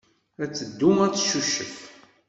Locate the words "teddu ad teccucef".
0.51-1.75